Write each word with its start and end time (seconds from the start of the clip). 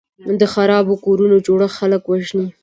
د 0.39 0.41
خرابو 0.53 0.93
کورو 1.03 1.25
جوړښت 1.45 1.77
خلک 1.79 2.01
وژني. 2.05 2.47